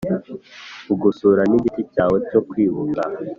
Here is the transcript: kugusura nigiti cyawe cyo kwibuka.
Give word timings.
kugusura 0.85 1.41
nigiti 1.49 1.81
cyawe 1.93 2.17
cyo 2.29 2.39
kwibuka. 2.49 3.01